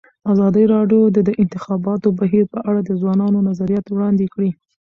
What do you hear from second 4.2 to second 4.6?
کړي.